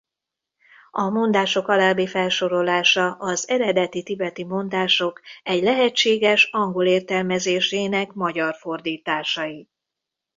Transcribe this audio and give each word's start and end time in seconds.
A 0.91 1.09
mondások 1.09 1.67
alábbi 1.67 2.07
felsorolása 2.07 3.11
az 3.11 3.49
eredeti 3.49 4.03
tibeti 4.03 4.43
mondások 4.43 5.21
egy 5.43 5.63
lehetséges 5.63 6.49
angol 6.51 6.85
értelmezésének 6.85 8.13
magyar 8.13 8.55
fordításai. 8.55 9.69